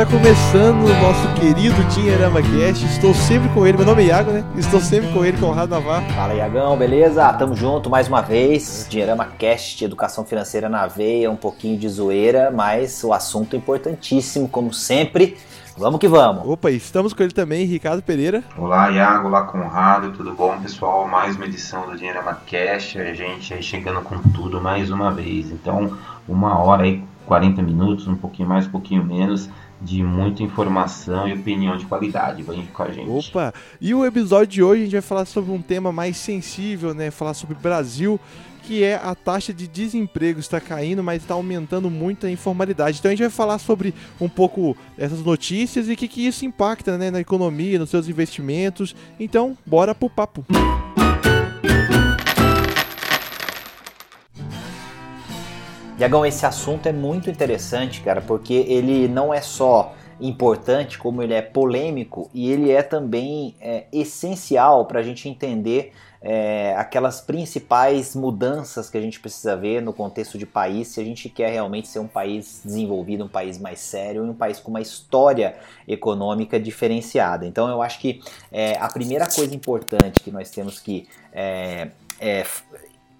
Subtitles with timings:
[0.00, 2.86] está começando o nosso querido Dinheirama Cast.
[2.86, 4.42] Estou sempre com ele, meu nome é Iago, né?
[4.56, 6.08] Estou sempre com ele, Conrado Navarro.
[6.14, 7.30] Fala, Iagão, beleza?
[7.34, 8.86] Tamo junto mais uma vez.
[8.88, 14.48] Dinheirama Cast, educação financeira na veia, um pouquinho de zoeira, mas o assunto é importantíssimo,
[14.48, 15.36] como sempre.
[15.76, 16.48] Vamos que vamos.
[16.48, 18.42] Opa, estamos com ele também, Ricardo Pereira.
[18.56, 21.06] Olá, Iago, olá, Conrado, tudo bom, pessoal?
[21.06, 25.50] Mais uma edição do Dinheirama Cast, a gente aí chegando com tudo mais uma vez.
[25.50, 25.94] Então,
[26.26, 31.32] uma hora aí, 40 minutos, um pouquinho mais, um pouquinho menos, de muita informação e
[31.32, 32.42] opinião de qualidade.
[32.42, 33.08] Vem com a gente.
[33.08, 36.94] Opa, e o episódio de hoje a gente vai falar sobre um tema mais sensível,
[36.94, 37.10] né?
[37.10, 38.20] Falar sobre Brasil
[38.62, 42.98] que é a taxa de desemprego está caindo, mas está aumentando muito a informalidade.
[42.98, 46.44] Então a gente vai falar sobre um pouco essas notícias e o que, que isso
[46.44, 48.94] impacta né, na economia, nos seus investimentos.
[49.18, 50.44] Então, bora pro papo.
[56.00, 61.34] Iagão, esse assunto é muito interessante, cara, porque ele não é só importante, como ele
[61.34, 65.92] é polêmico e ele é também é, essencial para a gente entender
[66.22, 71.04] é, aquelas principais mudanças que a gente precisa ver no contexto de país se a
[71.04, 74.70] gente quer realmente ser um país desenvolvido, um país mais sério e um país com
[74.70, 77.44] uma história econômica diferenciada.
[77.44, 82.44] Então eu acho que é, a primeira coisa importante que nós temos que é, é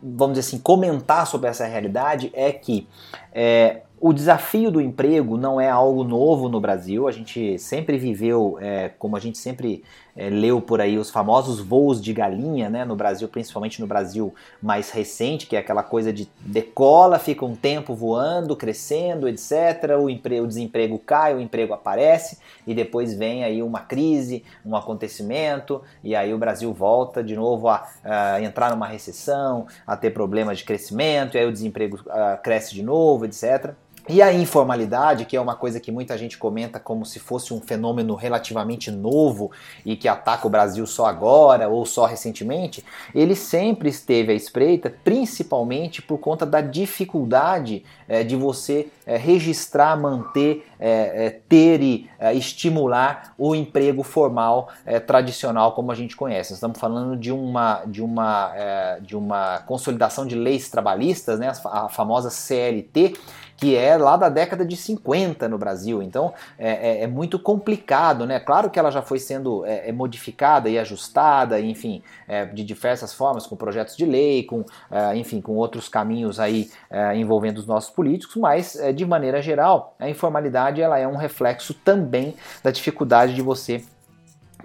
[0.03, 2.87] vamos dizer assim, comentar sobre essa realidade é que
[3.33, 7.06] é, o desafio do emprego não é algo novo no Brasil.
[7.06, 9.84] A gente sempre viveu, é, como a gente sempre
[10.20, 14.34] é, leu por aí os famosos voos de galinha, né, no Brasil, principalmente no Brasil
[14.60, 19.96] mais recente, que é aquela coisa de decola, fica um tempo voando, crescendo, etc.
[19.98, 24.76] O, emprego, o desemprego cai, o emprego aparece e depois vem aí uma crise, um
[24.76, 30.10] acontecimento e aí o Brasil volta de novo a, a entrar numa recessão, a ter
[30.10, 33.72] problemas de crescimento, e aí o desemprego a, cresce de novo, etc.
[34.12, 37.60] E a informalidade, que é uma coisa que muita gente comenta como se fosse um
[37.60, 39.53] fenômeno relativamente novo
[39.87, 42.84] e que ataca o Brasil só agora ou só recentemente,
[43.15, 49.97] ele sempre esteve à espreita, principalmente por conta da dificuldade é, de você é, registrar,
[49.97, 54.71] manter, é, ter e estimular o emprego formal
[55.06, 56.54] tradicional como a gente conhece.
[56.54, 58.53] Estamos falando de uma, de uma,
[59.00, 63.15] de uma consolidação de leis trabalhistas, né, a famosa CLT
[63.60, 66.03] que é lá da década de 50 no Brasil.
[66.03, 68.41] Então é, é, é muito complicado, né?
[68.41, 73.12] Claro que ela já foi sendo é, é modificada e ajustada, enfim, é, de diversas
[73.12, 76.71] formas, com projetos de lei, com, é, enfim, com outros caminhos aí
[77.15, 82.34] envolvendo os nossos políticos, mas de maneira geral, a informalidade ela é um reflexo também
[82.62, 83.84] da dificuldade de você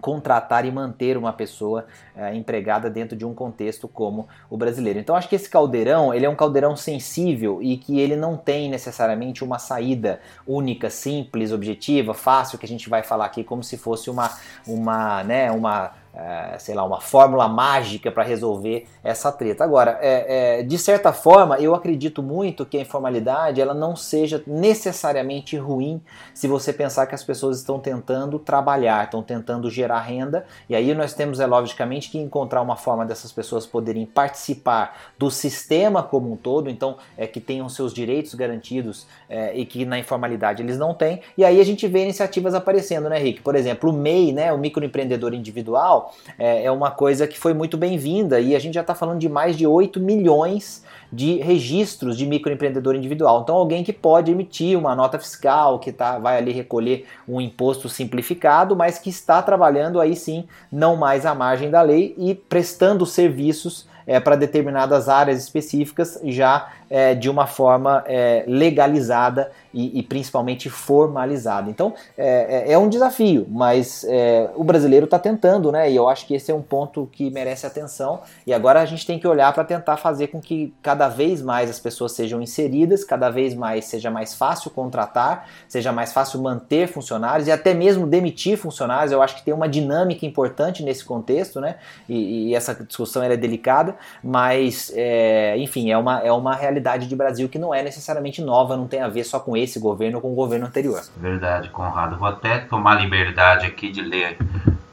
[0.05, 4.99] contratar e manter uma pessoa é, empregada dentro de um contexto como o brasileiro.
[4.99, 8.69] Então acho que esse caldeirão ele é um caldeirão sensível e que ele não tem
[8.69, 13.77] necessariamente uma saída única, simples, objetiva, fácil que a gente vai falar aqui como se
[13.77, 14.29] fosse uma
[14.67, 19.63] uma né uma é, sei lá, uma fórmula mágica para resolver essa treta.
[19.63, 24.41] Agora, é, é, de certa forma, eu acredito muito que a informalidade ela não seja
[24.47, 26.01] necessariamente ruim
[26.33, 30.93] se você pensar que as pessoas estão tentando trabalhar, estão tentando gerar renda, e aí
[30.93, 36.31] nós temos, é logicamente, que encontrar uma forma dessas pessoas poderem participar do sistema como
[36.31, 40.77] um todo, então é que tenham seus direitos garantidos é, e que na informalidade eles
[40.77, 43.41] não têm, e aí a gente vê iniciativas aparecendo, né, Rick?
[43.41, 46.04] Por exemplo, o MEI, né, o microempreendedor individual,
[46.37, 49.29] é, é uma coisa que foi muito bem-vinda e a gente já está falando de
[49.29, 53.41] mais de 8 milhões de registros de microempreendedor individual.
[53.41, 57.87] Então, alguém que pode emitir uma nota fiscal, que tá, vai ali recolher um imposto
[57.87, 63.05] simplificado, mas que está trabalhando aí sim, não mais à margem da lei e prestando
[63.05, 70.03] serviços é, para determinadas áreas específicas já é, de uma forma é, legalizada e, e,
[70.03, 71.69] principalmente formalizada.
[71.69, 75.91] Então é, é, é um desafio, mas é, o brasileiro está tentando, né?
[75.91, 78.21] E eu acho que esse é um ponto que merece atenção.
[78.47, 81.69] E agora a gente tem que olhar para tentar fazer com que cada vez mais
[81.69, 86.87] as pessoas sejam inseridas, cada vez mais seja mais fácil contratar, seja mais fácil manter
[86.87, 89.11] funcionários e até mesmo demitir funcionários.
[89.11, 91.75] Eu acho que tem uma dinâmica importante nesse contexto, né?
[92.07, 96.74] E, e essa discussão é delicada, mas é, enfim, é uma, é uma realidade
[97.07, 100.17] de Brasil que não é necessariamente nova, não tem a ver só com esse governo
[100.17, 101.01] ou com o governo anterior.
[101.17, 102.17] Verdade, Conrado.
[102.17, 104.37] Vou até tomar liberdade aqui de ler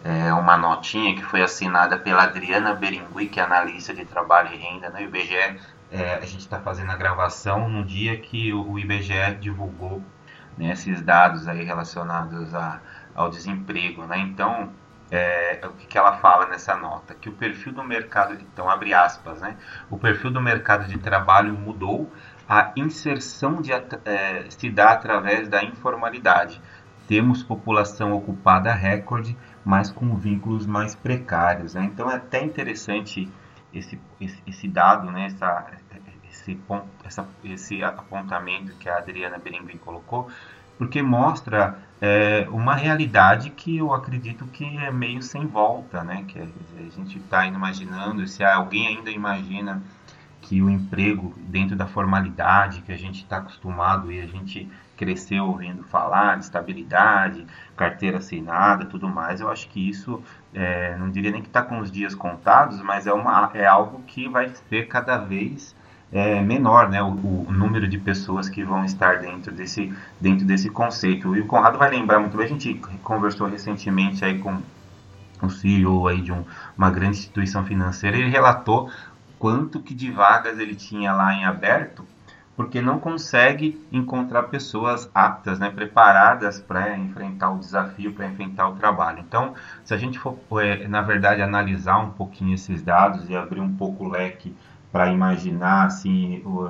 [0.05, 4.56] é, uma notinha que foi assinada pela Adriana Beringui, que é analista de trabalho e
[4.56, 5.56] renda no IBGE.
[5.90, 10.02] É, a gente está fazendo a gravação no dia que o IBGE divulgou
[10.56, 12.81] né, esses dados aí relacionados a,
[13.14, 14.05] ao desemprego.
[14.06, 14.19] Né?
[14.20, 14.70] Então,
[15.12, 17.14] é, o que, que ela fala nessa nota?
[17.14, 19.59] Que o perfil do mercado, então abre aspas, né?
[19.91, 22.11] O perfil do mercado de trabalho mudou,
[22.49, 26.61] a inserção de, é, se dá através da informalidade
[27.06, 31.75] temos população ocupada recorde, mas com vínculos mais precários.
[31.75, 31.85] Né?
[31.85, 33.31] Então é até interessante
[33.75, 35.26] esse, esse, esse dado, né?
[35.26, 35.67] essa,
[36.31, 36.59] esse,
[37.44, 40.31] esse apontamento que a Adriana Berenguin colocou,
[40.78, 46.24] porque mostra é, uma realidade que eu acredito que é meio sem volta, né?
[46.26, 49.80] Que a gente está imaginando, se alguém ainda imagina
[50.40, 55.46] que o emprego dentro da formalidade que a gente está acostumado e a gente cresceu
[55.46, 57.46] ouvindo falar de estabilidade,
[57.76, 60.22] carteira assinada, tudo mais, eu acho que isso,
[60.52, 64.02] é, não diria nem que está com os dias contados, mas é, uma, é algo
[64.02, 65.75] que vai ser cada vez
[66.12, 70.69] é menor, né, o, o, número de pessoas que vão estar dentro desse, dentro desse
[70.69, 71.35] conceito.
[71.35, 74.61] E o Conrado vai lembrar muito bem, a gente conversou recentemente aí com
[75.41, 76.44] o CEO aí de um,
[76.76, 78.91] uma grande instituição financeira, ele relatou
[79.38, 82.06] quanto que de vagas ele tinha lá em aberto,
[82.55, 88.76] porque não consegue encontrar pessoas aptas, né, preparadas para enfrentar o desafio, para enfrentar o
[88.76, 89.20] trabalho.
[89.20, 93.61] Então, se a gente for, é, na verdade, analisar um pouquinho esses dados e abrir
[93.61, 94.55] um pouco o leque
[94.92, 96.68] para imaginar assim, o,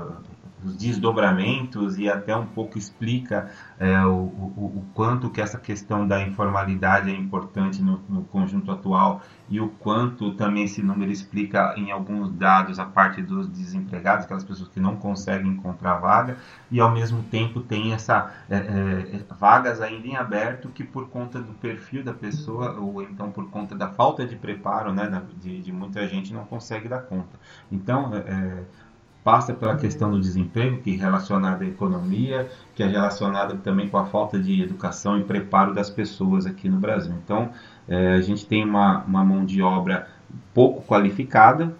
[0.64, 6.06] os desdobramentos e até um pouco explica é, o, o, o, quanto que essa questão
[6.06, 11.74] da informalidade é importante no, no, conjunto atual e o quanto também esse número explica
[11.76, 16.36] em alguns dados a parte dos desempregados, aquelas pessoas que não conseguem encontrar vaga
[16.70, 21.40] e ao mesmo tempo tem essa é, é, vagas ainda em aberto que por conta
[21.40, 25.72] do perfil da pessoa ou então por conta da falta de preparo né, de, de
[25.72, 27.38] muita gente não consegue dar conta.
[27.70, 28.64] Então, é, é
[29.24, 33.96] passa pela questão do desemprego, que é relacionada à economia, que é relacionada também com
[33.96, 37.14] a falta de educação e preparo das pessoas aqui no Brasil.
[37.24, 37.50] Então,
[37.88, 40.08] é, a gente tem uma, uma mão de obra
[40.52, 41.74] pouco qualificada,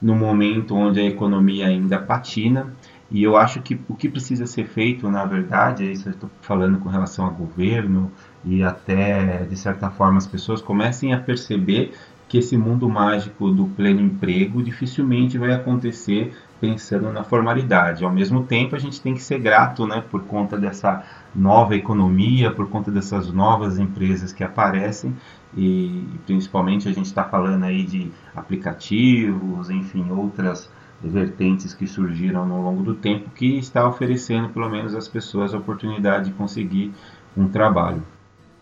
[0.00, 2.72] no momento onde a economia ainda patina,
[3.10, 6.30] e eu acho que o que precisa ser feito, na verdade, é isso eu estou
[6.42, 8.12] falando com relação ao governo
[8.44, 11.94] e até, de certa forma, as pessoas comecem a perceber
[12.28, 18.04] que esse mundo mágico do pleno emprego dificilmente vai acontecer pensando na formalidade.
[18.04, 21.02] Ao mesmo tempo, a gente tem que ser grato né, por conta dessa
[21.34, 25.14] nova economia, por conta dessas novas empresas que aparecem
[25.56, 30.70] e principalmente a gente está falando aí de aplicativos, enfim, outras
[31.02, 35.58] vertentes que surgiram ao longo do tempo que está oferecendo pelo menos às pessoas a
[35.58, 36.92] oportunidade de conseguir
[37.36, 38.02] um trabalho.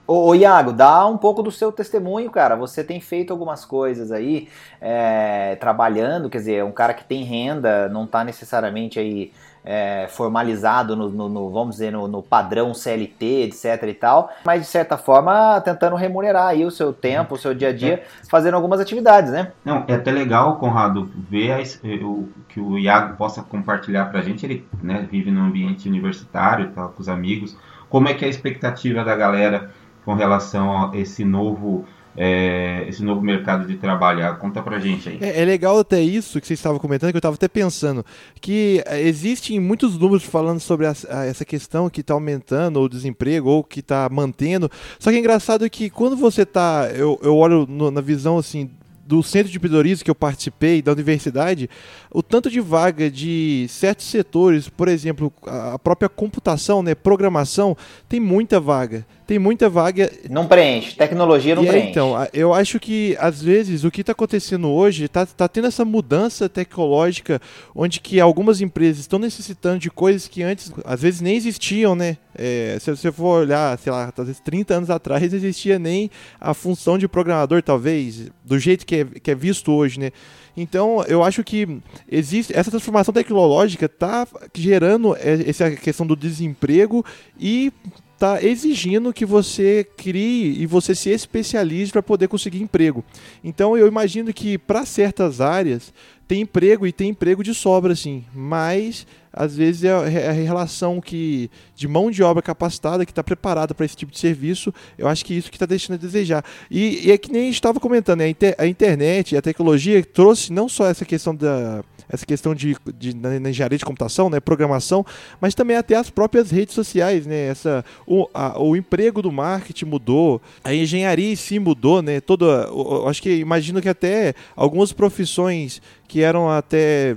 [0.06, 2.55] Ô, ô, Iago, dá um pouco do seu testemunho, cara.
[2.55, 4.49] Você tem feito algumas coisas aí,
[4.81, 9.32] é, trabalhando, quer dizer, é um cara que tem renda, não está necessariamente aí
[9.64, 14.62] é, formalizado no, no, no, vamos dizer, no, no, padrão CLT, etc e tal, mas
[14.62, 18.05] de certa forma tentando remunerar aí o seu tempo, o seu dia a dia, é.
[18.31, 19.50] fazendo algumas atividades, né?
[19.64, 21.58] Não, é até legal, Conrado, ver a,
[22.05, 26.87] o, que o Iago possa compartilhar pra gente, ele né, vive num ambiente universitário, tá,
[26.87, 27.56] com os amigos,
[27.88, 29.70] como é que é a expectativa da galera
[30.06, 31.85] com relação a esse novo
[32.17, 34.38] é, esse novo mercado de trabalho?
[34.38, 35.19] Conta pra gente aí.
[35.20, 38.06] É, é, legal até isso que vocês estavam comentando, que eu estava até pensando,
[38.41, 42.88] que é, existem muitos números falando sobre a, a, essa questão que está aumentando, ou
[42.88, 44.70] desemprego, ou que está mantendo.
[44.99, 48.70] Só que é engraçado que quando você está, eu, eu olho no, na visão assim
[49.06, 51.70] do centro de empreendedorismo que eu participei, da universidade,
[52.10, 57.77] o tanto de vaga de certos setores, por exemplo, a própria computação, né, programação,
[58.08, 59.06] tem muita vaga.
[59.26, 60.10] Tem muita vaga.
[60.30, 61.88] Não preenche, tecnologia não e preenche.
[61.88, 65.66] É, então, eu acho que às vezes o que está acontecendo hoje está tá tendo
[65.66, 67.40] essa mudança tecnológica,
[67.74, 72.18] onde que algumas empresas estão necessitando de coisas que antes às vezes nem existiam, né?
[72.38, 76.08] É, se você for olhar, sei lá, às vezes 30 anos atrás existia nem
[76.40, 80.12] a função de programador, talvez, do jeito que é, que é visto hoje, né?
[80.56, 81.80] Então, eu acho que
[82.10, 87.04] existe essa transformação tecnológica está gerando essa questão do desemprego
[87.38, 87.72] e
[88.17, 93.05] está exigindo que você crie e você se especialize para poder conseguir emprego.
[93.44, 95.93] Então, eu imagino que para certas áreas
[96.27, 101.50] tem emprego e tem emprego de sobra, sim, mas às vezes é a relação que
[101.74, 105.22] de mão de obra capacitada que está preparada para esse tipo de serviço, eu acho
[105.22, 106.43] que isso que está deixando a desejar.
[106.70, 108.24] E, e, é que nem estava comentando, né?
[108.24, 112.76] a, inter, a internet, a tecnologia trouxe não só essa questão da essa questão de,
[112.96, 115.05] de na, na, engenharia de computação, né, programação,
[115.40, 119.86] mas também até as próprias redes sociais, né, essa o, a, o emprego do marketing
[119.86, 124.93] mudou, a engenharia em si mudou, né, toda, eu acho que imagino que até algumas
[124.93, 127.16] profissões que eram até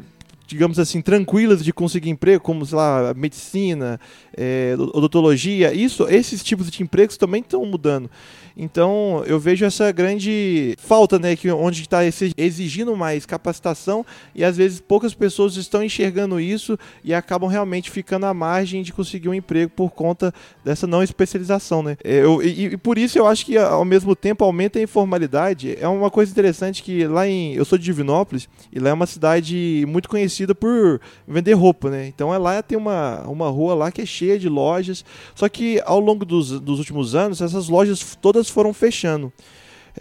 [0.50, 4.00] digamos assim, tranquilas de conseguir emprego, como, sei lá, medicina,
[4.36, 8.10] é, odontologia, isso, esses tipos de empregos também estão mudando.
[8.59, 14.57] Então eu vejo essa grande falta, né, que onde está exigindo mais capacitação e às
[14.57, 19.33] vezes poucas pessoas estão enxergando isso e acabam realmente ficando à margem de conseguir um
[19.33, 21.95] emprego por conta dessa não especialização, né?
[22.03, 25.77] É, eu, e, e por isso eu acho que ao mesmo tempo aumenta a informalidade.
[25.79, 29.05] É uma coisa interessante que lá em eu sou de Divinópolis e lá é uma
[29.05, 32.07] cidade muito conhecida por vender roupa, né?
[32.07, 35.05] Então é lá tem uma, uma rua lá que é cheia de lojas.
[35.33, 39.32] Só que ao longo dos, dos últimos anos essas lojas todas foram fechando.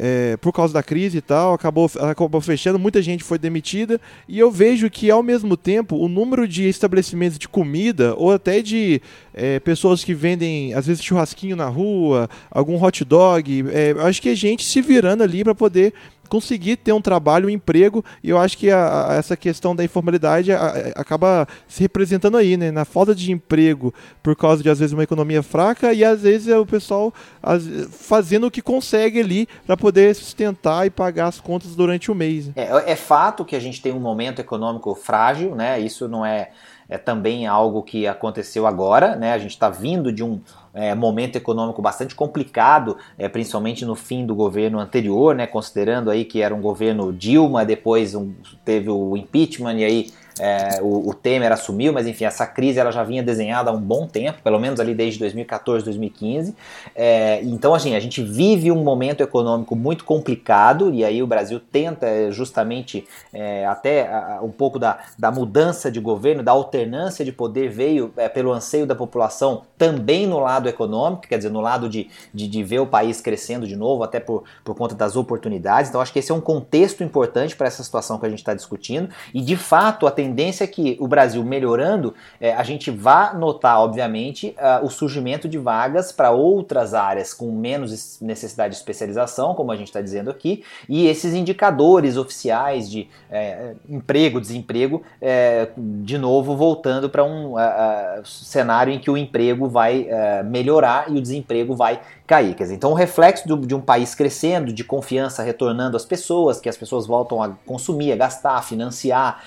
[0.00, 4.38] É, por causa da crise e tal, acabou, acabou fechando, muita gente foi demitida, e
[4.38, 9.02] eu vejo que ao mesmo tempo o número de estabelecimentos de comida, ou até de
[9.34, 14.28] é, pessoas que vendem, às vezes, churrasquinho na rua, algum hot dog, é, acho que
[14.28, 15.92] é gente se virando ali para poder
[16.28, 19.84] conseguir ter um trabalho, um emprego, e eu acho que a, a, essa questão da
[19.84, 22.70] informalidade a, acaba se representando aí, né?
[22.70, 23.92] Na falta de emprego
[24.22, 27.64] por causa de, às vezes, uma economia fraca e, às vezes, é o pessoal as,
[27.90, 32.50] fazendo o que consegue ali para poder sustentar e pagar as contas durante o mês.
[32.54, 35.80] É, é fato que a gente tem um momento econômico frágil, né?
[35.80, 36.50] Isso não é
[36.88, 39.32] é também algo que aconteceu agora, né?
[39.34, 40.40] A gente está vindo de um
[40.78, 45.46] é, momento econômico bastante complicado, é, principalmente no fim do governo anterior, né?
[45.46, 48.32] Considerando aí que era um governo Dilma, depois um,
[48.64, 50.06] teve o impeachment e aí
[50.38, 53.80] é, o, o, Temer assumiu, mas enfim, essa crise ela já vinha desenhada há um
[53.80, 56.54] bom tempo, pelo menos ali desde 2014, 2015.
[56.94, 61.60] É, então, assim, a gente vive um momento econômico muito complicado e aí o Brasil
[61.60, 64.08] tenta é, justamente é, até
[64.42, 68.86] um pouco da, da mudança de governo, da alternância de poder veio é, pelo anseio
[68.86, 72.86] da população também no lado econômico, quer dizer, no lado de, de, de ver o
[72.86, 75.88] país crescendo de novo, até por, por conta das oportunidades.
[75.88, 78.54] Então, acho que esse é um contexto importante para essa situação que a gente está
[78.54, 80.27] discutindo e, de fato, a tendência
[80.62, 85.58] é que o Brasil melhorando, é, a gente vá notar, obviamente, uh, o surgimento de
[85.58, 90.62] vagas para outras áreas com menos necessidade de especialização, como a gente está dizendo aqui,
[90.88, 97.56] e esses indicadores oficiais de é, emprego, desemprego, é, de novo voltando para um uh,
[97.56, 100.06] uh, cenário em que o emprego vai
[100.44, 102.54] melhorar e o desemprego vai cair.
[102.54, 106.60] Quer dizer, então o reflexo do, de um país crescendo, de confiança retornando às pessoas,
[106.60, 109.42] que as pessoas voltam a consumir, a gastar, a financiar,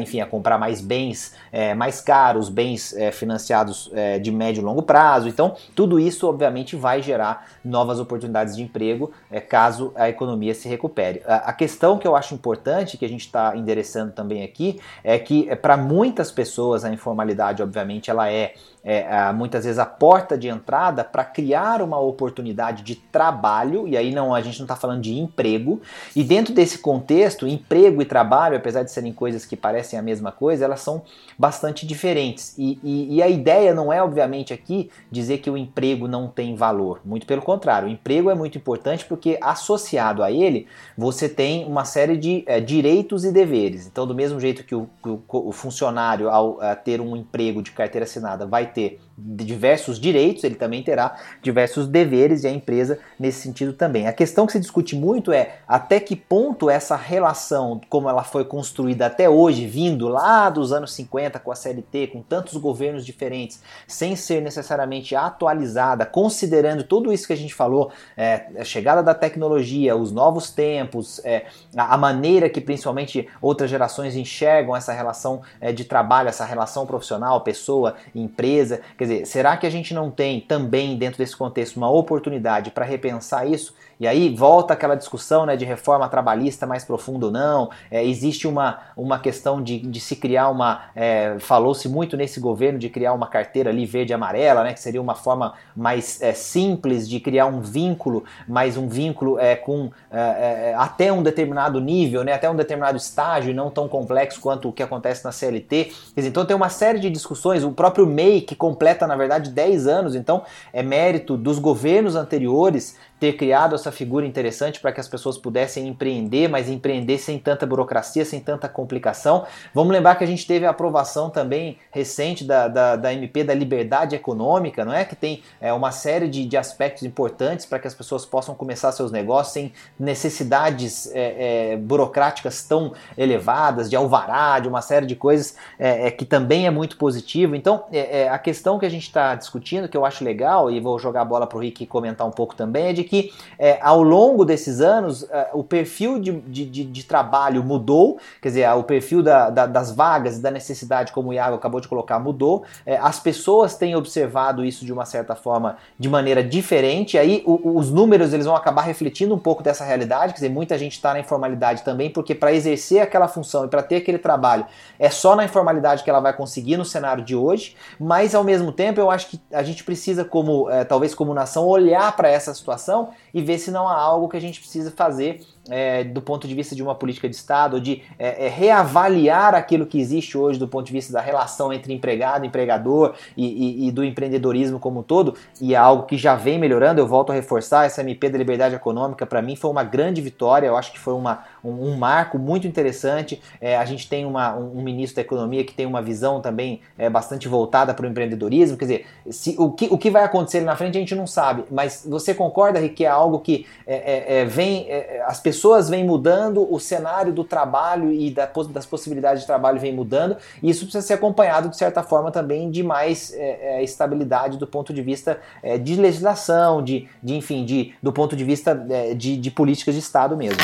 [0.00, 4.64] enfim, a comprar mais bens é, mais caros, bens é, financiados é, de médio e
[4.64, 5.28] longo prazo.
[5.28, 10.68] Então, tudo isso obviamente vai gerar novas oportunidades de emprego é, caso a economia se
[10.68, 11.22] recupere.
[11.26, 15.18] A, a, questão que eu acho importante, que a gente está endereçando também aqui, é
[15.18, 20.36] que é, para muitas pessoas a informalidade, obviamente, ela é é, muitas vezes a porta
[20.36, 24.76] de entrada para criar uma oportunidade de trabalho, e aí não a gente não está
[24.76, 25.80] falando de emprego,
[26.16, 30.32] e dentro desse contexto, emprego e trabalho, apesar de serem coisas que parecem a mesma
[30.32, 31.02] coisa, elas são
[31.38, 32.54] bastante diferentes.
[32.56, 36.54] E, e, e a ideia não é, obviamente, aqui dizer que o emprego não tem
[36.54, 41.64] valor, muito pelo contrário, o emprego é muito importante porque associado a ele você tem
[41.64, 43.86] uma série de é, direitos e deveres.
[43.86, 48.04] Então, do mesmo jeito que o, o, o funcionário, ao ter um emprego de carteira
[48.04, 53.72] assinada, vai ter diversos direitos, ele também terá diversos deveres e a empresa nesse sentido
[53.72, 54.06] também.
[54.06, 58.44] A questão que se discute muito é até que ponto essa relação, como ela foi
[58.44, 63.60] construída até hoje, vindo lá dos anos 50 com a CLT, com tantos governos diferentes,
[63.86, 69.14] sem ser necessariamente atualizada, considerando tudo isso que a gente falou, é, a chegada da
[69.14, 71.46] tecnologia, os novos tempos, é,
[71.76, 77.40] a, maneira que principalmente outras gerações enxergam essa relação é, de trabalho, essa relação profissional,
[77.42, 81.90] pessoa, empresa, quer dizer, será que a gente não tem também dentro desse contexto uma
[81.90, 83.74] oportunidade para repensar isso?
[84.00, 87.70] E aí volta aquela discussão né, de reforma trabalhista mais profunda ou não.
[87.90, 90.84] É, existe uma, uma questão de, de se criar uma.
[90.96, 94.80] É, Falou-se muito nesse governo de criar uma carteira ali verde e amarela, né, que
[94.80, 99.90] seria uma forma mais é, simples de criar um vínculo, mas um vínculo é, com
[100.10, 104.40] é, é, até um determinado nível, né, até um determinado estágio, e não tão complexo
[104.40, 105.92] quanto o que acontece na CLT.
[106.16, 107.62] Dizer, então tem uma série de discussões.
[107.64, 112.96] O próprio MEI, que completa, na verdade, 10 anos, então é mérito dos governos anteriores
[113.20, 117.66] ter criado essa figura interessante para que as pessoas pudessem empreender, mas empreender sem tanta
[117.66, 119.44] burocracia, sem tanta complicação.
[119.74, 123.52] Vamos lembrar que a gente teve a aprovação também recente da, da, da MP da
[123.52, 125.04] liberdade econômica, não é?
[125.04, 128.90] Que tem é, uma série de, de aspectos importantes para que as pessoas possam começar
[128.92, 135.14] seus negócios sem necessidades é, é, burocráticas tão elevadas, de alvará, de uma série de
[135.14, 137.54] coisas é, é, que também é muito positivo.
[137.54, 140.98] Então, é, a questão que a gente está discutindo, que eu acho legal, e vou
[140.98, 144.04] jogar a bola para o Rick comentar um pouco também, é de que é, ao
[144.04, 148.84] longo desses anos é, o perfil de, de, de, de, trabalho mudou, quer dizer, o
[148.84, 152.62] perfil da, da, das vagas e da necessidade, como o Iago acabou de colocar, mudou.
[152.86, 157.76] É, as pessoas têm observado isso de uma certa forma de maneira diferente, aí o,
[157.76, 161.12] os números eles vão acabar refletindo um pouco dessa realidade, quer dizer, muita gente está
[161.12, 164.64] na informalidade também, porque para exercer aquela função e para ter aquele trabalho
[165.00, 168.70] é só na informalidade que ela vai conseguir no cenário de hoje, mas ao mesmo
[168.70, 172.54] tempo eu acho que a gente precisa, como é, talvez como nação, olhar para essa
[172.54, 172.99] situação
[173.32, 176.54] e ver se não há algo que a gente precisa fazer é, do ponto de
[176.54, 180.66] vista de uma política de Estado, de é, é, reavaliar aquilo que existe hoje do
[180.66, 185.02] ponto de vista da relação entre empregado, empregador e, e, e, do empreendedorismo como um
[185.02, 187.00] todo, e é algo que já vem melhorando.
[187.00, 190.66] Eu volto a reforçar: essa MP da liberdade econômica, para mim, foi uma grande vitória.
[190.66, 193.40] Eu acho que foi uma, um, um marco muito interessante.
[193.60, 196.80] É, a gente tem uma, um, um, ministro da Economia que tem uma visão também
[196.98, 198.76] é, bastante voltada para o empreendedorismo.
[198.76, 201.64] Quer dizer, se, o, que, o que vai acontecer na frente a gente não sabe,
[201.70, 204.88] mas você concorda, Rick, que é algo que é, vem,
[205.26, 209.94] as pessoas pessoas vêm mudando, o cenário do trabalho e das possibilidades de trabalho vem
[209.94, 214.56] mudando, e isso precisa ser acompanhado, de certa forma, também de mais é, é, estabilidade
[214.56, 218.86] do ponto de vista é, de legislação, de, de, enfim, de, do ponto de vista
[218.88, 220.62] é, de, de políticas de Estado mesmo.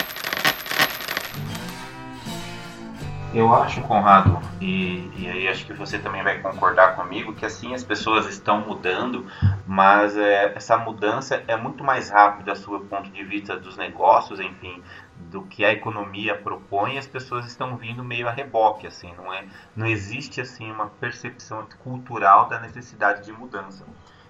[3.36, 7.74] Eu acho, Conrado, e, e, aí acho que você também vai concordar comigo, que assim
[7.74, 9.26] as pessoas estão mudando,
[9.66, 14.82] mas é, essa mudança é muito mais rápida do ponto de vista dos negócios, enfim,
[15.30, 19.44] do que a economia propõe, as pessoas estão vindo meio a reboque, assim, não é?
[19.76, 23.84] Não existe assim uma percepção cultural da necessidade de mudança.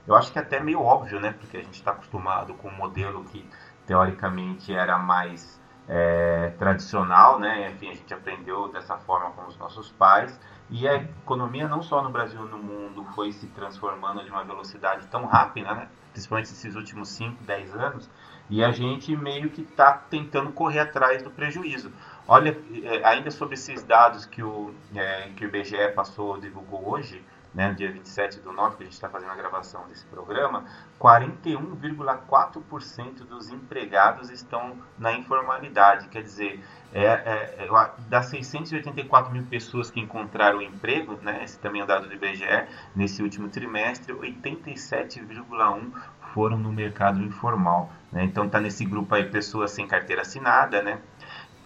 [0.04, 1.32] Eu acho que é até meio óbvio, né?
[1.38, 3.48] Porque a gente está acostumado com um modelo que
[3.86, 7.70] teoricamente era mais é, tradicional, né?
[7.70, 10.38] Enfim, a gente aprendeu dessa forma com os nossos pais.
[10.68, 15.06] E a economia, não só no Brasil, no mundo, foi se transformando de uma velocidade
[15.06, 15.88] tão rápida, né?
[16.16, 18.10] principalmente esses últimos 5, 10 anos,
[18.48, 21.92] e a gente meio que está tentando correr atrás do prejuízo.
[22.26, 27.22] Olha, é, ainda sobre esses dados que o, é, que o IBGE passou, divulgou hoje,
[27.54, 30.64] né, no dia 27 do 9, que a gente está fazendo a gravação desse programa,
[31.00, 36.08] 41,4% dos empregados estão na informalidade.
[36.08, 36.62] Quer dizer,
[36.92, 37.68] é, é, é,
[38.08, 43.22] das 684 mil pessoas que encontraram emprego, né, esse também é dado do IBGE, nesse
[43.22, 45.92] último trimestre, 87,1%
[46.34, 47.90] foram no mercado informal.
[48.12, 48.24] Né?
[48.24, 51.00] Então está nesse grupo aí pessoas sem carteira assinada, né?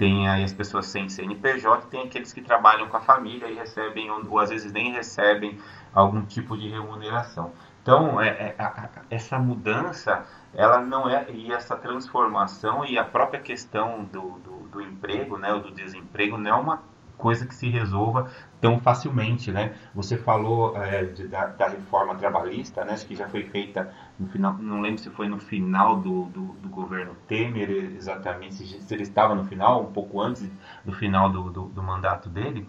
[0.00, 4.10] tem aí as pessoas sem CNPJ, tem aqueles que trabalham com a família e recebem,
[4.10, 5.58] ou às vezes nem recebem
[5.94, 7.52] algum tipo de remuneração.
[7.82, 10.24] Então, é, é, a, essa mudança,
[10.54, 15.52] ela não é, e essa transformação e a própria questão do, do, do emprego, né,
[15.52, 16.82] ou do desemprego, não é uma
[17.20, 19.74] coisa que se resolva tão facilmente, né?
[19.94, 22.94] Você falou é, de, da, da, reforma trabalhista, né?
[22.94, 26.40] Acho que já foi feita no final, não lembro se foi no final do, do,
[26.54, 30.50] do governo Temer, exatamente, se, ele estava no final, um pouco antes
[30.84, 32.66] do final do, do, do mandato dele.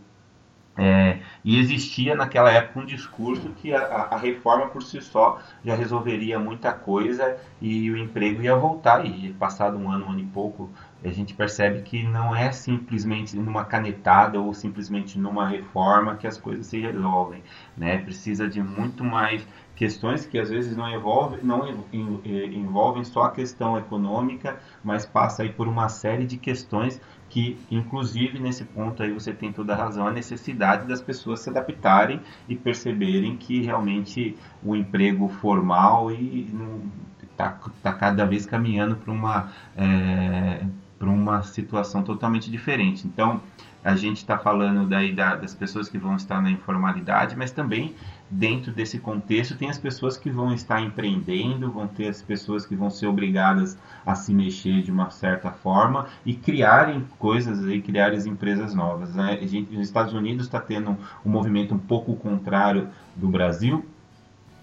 [0.77, 5.75] É, e existia naquela época um discurso que a, a, reforma por si só já
[5.75, 9.05] resolveria muita coisa e o emprego ia voltar.
[9.05, 10.69] E passado um ano, um ano e pouco,
[11.03, 16.37] a gente percebe que não é simplesmente numa canetada ou simplesmente numa reforma que as
[16.37, 17.43] coisas se resolvem.
[17.75, 17.97] Né?
[17.97, 23.77] Precisa de muito mais questões que às vezes não envolvem, não envolvem só a questão
[23.77, 29.31] econômica, mas passa aí por uma série de questões que, inclusive, nesse ponto aí você
[29.31, 34.75] tem toda a razão, a necessidade das pessoas se adaptarem e perceberem que realmente o
[34.75, 40.65] emprego formal está tá cada vez caminhando para uma, é,
[40.99, 43.07] uma situação totalmente diferente.
[43.07, 43.41] Então,
[43.81, 47.95] a gente está falando daí da, das pessoas que vão estar na informalidade, mas também
[48.31, 52.75] dentro desse contexto tem as pessoas que vão estar empreendendo, vão ter as pessoas que
[52.75, 58.17] vão ser obrigadas a se mexer de uma certa forma e criarem coisas aí, criarem
[58.25, 59.13] empresas novas.
[59.13, 59.37] Né?
[59.41, 63.85] A gente, os Estados Unidos está tendo um movimento um pouco contrário do Brasil,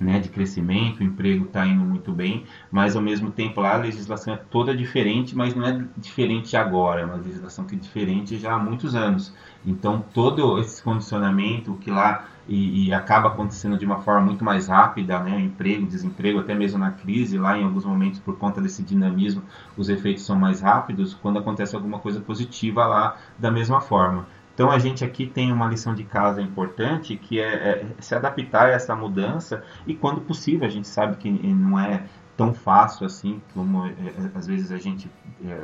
[0.00, 3.78] né, de crescimento, o emprego está indo muito bem, mas ao mesmo tempo lá a
[3.78, 8.38] legislação é toda diferente, mas não é diferente agora, é uma legislação que é diferente
[8.38, 9.34] já há muitos anos.
[9.66, 14.68] Então todo esse condicionamento que lá e, e, acaba acontecendo de uma forma muito mais
[14.68, 15.38] rápida, né?
[15.38, 19.42] Emprego, desemprego, até mesmo na crise, lá em alguns momentos por conta desse dinamismo,
[19.76, 21.12] os efeitos são mais rápidos.
[21.12, 24.26] Quando acontece alguma coisa positiva lá, da mesma forma.
[24.58, 28.66] Então a gente aqui tem uma lição de casa importante que é, é se adaptar
[28.66, 32.02] a essa mudança e quando possível a gente sabe que não é
[32.36, 35.08] tão fácil assim como é, é às vezes a gente
[35.46, 35.60] é,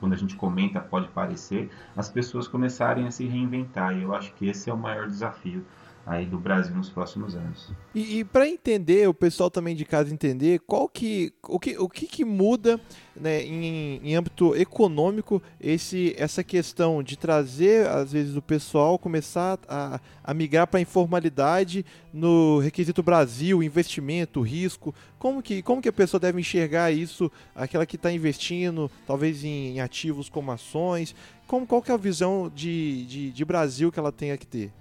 [0.00, 3.96] quando a gente comenta pode parecer as pessoas começarem a se reinventar.
[3.96, 5.64] E eu acho que esse é o maior desafio
[6.04, 7.70] aí do Brasil nos próximos anos.
[7.94, 11.88] E, e para entender, o pessoal também de casa entender, qual que, o que, o
[11.88, 12.80] que, que muda
[13.14, 19.58] né, em, em âmbito econômico esse, essa questão de trazer, às vezes, o pessoal começar
[19.68, 24.94] a, a migrar para a informalidade no requisito Brasil, investimento, risco.
[25.18, 29.76] Como que, como que a pessoa deve enxergar isso, aquela que está investindo, talvez em,
[29.76, 31.14] em, ativos como ações?
[31.46, 34.72] Como, qual que é a visão de, de, de Brasil que ela tenha que ter?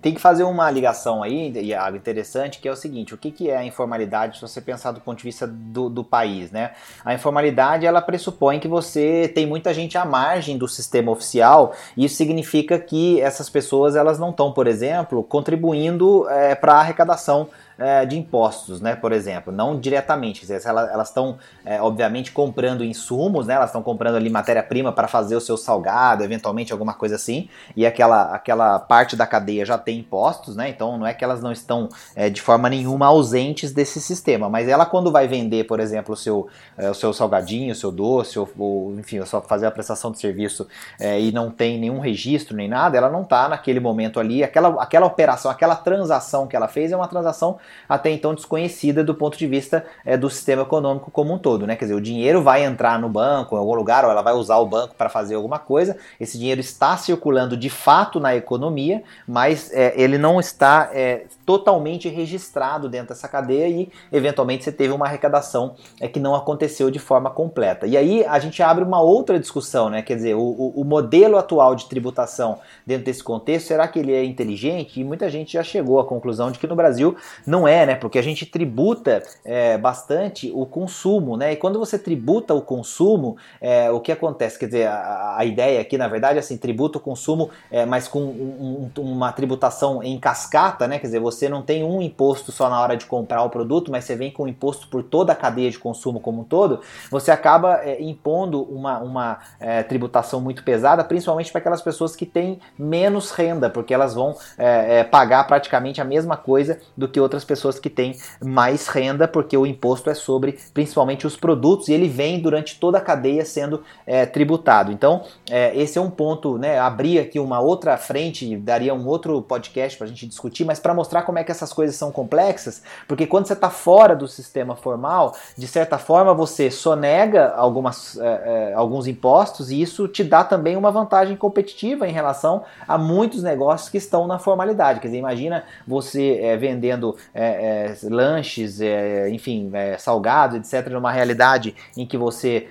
[0.00, 3.50] Tem que fazer uma ligação aí, Iago, interessante, que é o seguinte, o que, que
[3.50, 6.72] é a informalidade se você pensar do ponto de vista do, do país, né?
[7.04, 12.06] A informalidade, ela pressupõe que você tem muita gente à margem do sistema oficial, e
[12.06, 17.48] isso significa que essas pessoas, elas não estão, por exemplo, contribuindo é, para a arrecadação
[17.78, 23.46] é, de impostos, né, por exemplo, não diretamente, dizer, elas estão, é, obviamente, comprando insumos,
[23.46, 27.48] né, elas estão comprando ali matéria-prima para fazer o seu salgado, eventualmente alguma coisa assim,
[27.76, 31.42] e aquela, aquela parte da cadeia já tem impostos, né, então não é que elas
[31.42, 35.80] não estão é, de forma nenhuma ausentes desse sistema, mas ela quando vai vender, por
[35.80, 39.66] exemplo, o seu, é, o seu salgadinho, o seu doce, ou, ou enfim, só fazer
[39.66, 40.66] a prestação de serviço
[40.98, 44.82] é, e não tem nenhum registro nem nada, ela não está naquele momento ali, aquela,
[44.82, 49.36] aquela operação, aquela transação que ela fez é uma transação até então desconhecida do ponto
[49.36, 51.76] de vista é, do sistema econômico como um todo, né?
[51.76, 54.56] Quer dizer, o dinheiro vai entrar no banco, em algum lugar, ou ela vai usar
[54.56, 59.71] o banco para fazer alguma coisa, esse dinheiro está circulando de fato na economia, mas
[59.72, 65.06] é, ele não está é, totalmente registrado dentro dessa cadeia e, eventualmente, você teve uma
[65.06, 67.86] arrecadação é, que não aconteceu de forma completa.
[67.86, 70.02] E aí a gente abre uma outra discussão, né?
[70.02, 74.24] Quer dizer, o, o modelo atual de tributação dentro desse contexto, será que ele é
[74.24, 75.00] inteligente?
[75.00, 77.94] E muita gente já chegou à conclusão de que no Brasil não é, né?
[77.94, 81.52] Porque a gente tributa é, bastante o consumo, né?
[81.52, 84.58] E quando você tributa o consumo, é, o que acontece?
[84.58, 88.06] Quer dizer, a, a, ideia aqui, na verdade, é assim, tributa o consumo, é, mas
[88.06, 89.61] com um, um, uma tributação
[90.02, 90.98] em cascata, né?
[90.98, 94.04] Quer dizer, você não tem um imposto só na hora de comprar o produto, mas
[94.04, 97.80] você vem com imposto por toda a cadeia de consumo como um todo, você acaba
[97.82, 103.30] é, impondo uma, uma é, tributação muito pesada, principalmente para aquelas pessoas que têm menos
[103.30, 107.78] renda, porque elas vão é, é, pagar praticamente a mesma coisa do que outras pessoas
[107.78, 112.40] que têm mais renda, porque o imposto é sobre principalmente os produtos e ele vem
[112.40, 114.92] durante toda a cadeia sendo é, tributado.
[114.92, 116.78] Então, é, esse é um ponto, né?
[116.78, 120.94] Abrir aqui uma outra frente, daria um outro podcast para a gente discutir, mas para
[120.94, 124.74] mostrar como é que essas coisas são complexas, porque quando você está fora do sistema
[124.74, 130.42] formal, de certa forma você sonega algumas, é, é, alguns impostos e isso te dá
[130.42, 135.00] também uma vantagem competitiva em relação a muitos negócios que estão na formalidade.
[135.00, 141.74] Quer dizer, imagina você é, vendendo é, é, lanches, é, enfim, salgados, etc., numa realidade
[141.96, 142.68] em que você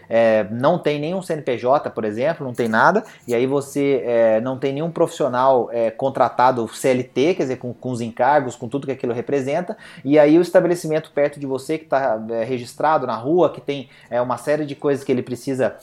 [0.52, 4.92] não tem nenhum CNPJ, por exemplo, não tem nada, e aí você não tem nenhum
[4.92, 10.18] profissional contratado CLT, quer dizer, com, com os encargos, com tudo que aquilo representa, e
[10.18, 13.90] aí o estabelecimento perto de você que está registrado na rua, que tem
[14.24, 15.76] uma série de coisas que ele precisa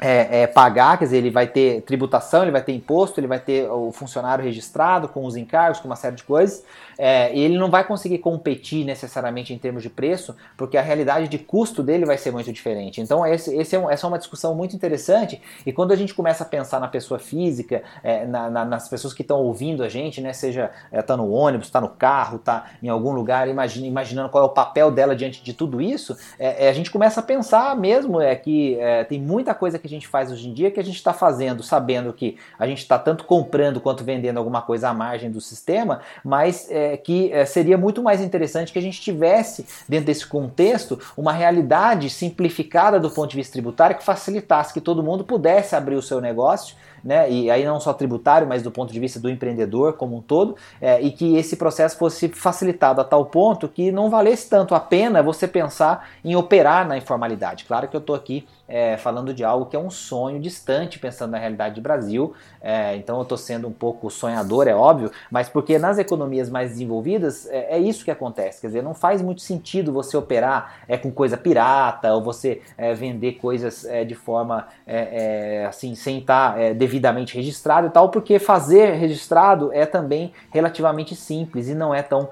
[0.00, 3.40] é, é, pagar, quer dizer, ele vai ter tributação, ele vai ter imposto, ele vai
[3.40, 6.64] ter o funcionário registrado com os encargos, com uma série de coisas,
[6.96, 11.38] é, ele não vai conseguir competir necessariamente em termos de preço, porque a realidade de
[11.38, 13.00] custo dele vai ser muito diferente.
[13.00, 16.14] Então, esse, esse é um, essa é uma discussão muito interessante, e quando a gente
[16.14, 19.88] começa a pensar na pessoa física, é, na, na, nas pessoas que estão ouvindo a
[19.88, 23.86] gente, né, seja está é, no ônibus, está no carro, está em algum lugar, imagina,
[23.86, 27.22] imaginando qual é o papel dela diante de tudo isso, é, a gente começa a
[27.22, 30.78] pensar mesmo é, que tem muita coisa que a gente faz hoje em dia que
[30.78, 34.88] a gente está fazendo sabendo que a gente está tanto comprando quanto vendendo alguma coisa
[34.88, 39.00] à margem do sistema, mas é, que é, seria muito mais interessante que a gente
[39.00, 44.80] tivesse, dentro desse contexto, uma realidade simplificada do ponto de vista tributário que facilitasse que
[44.80, 48.70] todo mundo pudesse abrir o seu negócio né, e aí não só tributário, mas do
[48.70, 53.00] ponto de vista do empreendedor como um todo, é, e que esse processo fosse facilitado
[53.00, 57.64] a tal ponto que não valesse tanto a pena você pensar em operar na informalidade.
[57.64, 61.30] Claro que eu estou aqui é, falando de algo que é um sonho distante, pensando
[61.30, 65.48] na realidade do Brasil, é, então eu estou sendo um pouco sonhador, é óbvio, mas
[65.48, 69.40] porque nas economias mais desenvolvidas é, é, isso que acontece, quer dizer, não faz muito
[69.40, 74.68] sentido você operar é, com coisa pirata ou você é, vender coisas é, de forma
[74.86, 81.16] é, assim, sem estar tá, devidamente registrado e tal, porque fazer registrado é também relativamente
[81.16, 82.28] simples e não é tão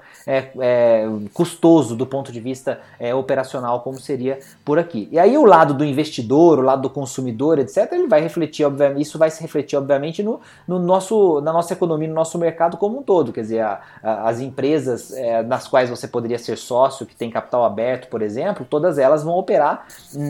[1.33, 2.79] custoso do ponto de vista
[3.15, 5.07] operacional como seria por aqui.
[5.11, 8.65] E aí o lado do investidor investidor, o lado do consumidor, etc., ele vai refletir,
[8.65, 12.77] obviamente, isso vai se refletir, obviamente, no, no nosso, na nossa economia, no nosso mercado
[12.77, 13.31] como um todo.
[13.31, 17.31] Quer dizer, a, a, as empresas é, nas quais você poderia ser sócio, que tem
[17.31, 19.85] capital aberto, por exemplo, todas elas vão operar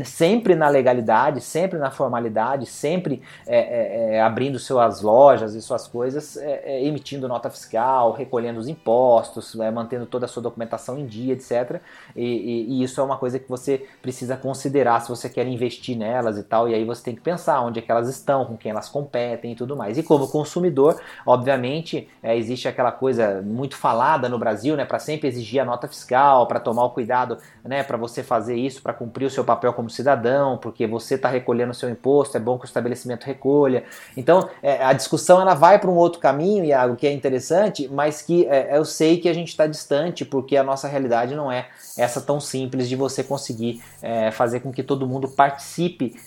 [0.06, 5.88] sempre na legalidade, sempre na formalidade, sempre é, é, é abrindo suas lojas e suas
[5.88, 11.06] coisas, é, é, emitindo nota fiscal, recolhendo os impostos, mantendo toda a sua documentação em
[11.06, 11.82] dia, etc.
[12.16, 15.87] E, e, e isso é uma coisa que você precisa considerar se você quer investir
[15.96, 18.58] nelas e tal, e aí você tem que pensar onde é que elas estão, com
[18.58, 19.98] quem elas competem e tudo mais.
[19.98, 25.28] E como consumidor, obviamente, é, existe aquela coisa muito falada no Brasil, né, para sempre
[25.28, 29.26] exigir a nota fiscal, para tomar o cuidado, né, para você fazer isso, para cumprir
[29.26, 32.66] o seu papel como cidadão, porque você está recolhendo o seu imposto, é bom que
[32.66, 33.84] o estabelecimento recolha.
[34.16, 37.88] Então, é, a discussão ela vai para um outro caminho, e algo que é interessante,
[37.92, 41.52] mas que é, eu sei que a gente está distante, porque a nossa realidade não
[41.52, 45.77] é essa tão simples de você conseguir é, fazer com que todo mundo participe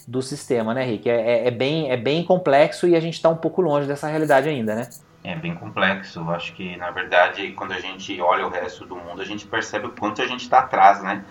[0.07, 1.09] do sistema, né, Rick?
[1.09, 4.09] É, é, é bem, é bem complexo e a gente está um pouco longe dessa
[4.09, 4.89] realidade ainda, né?
[5.23, 6.29] É bem complexo.
[6.31, 9.87] Acho que, na verdade, quando a gente olha o resto do mundo, a gente percebe
[9.87, 11.25] o quanto a gente está atrás, né?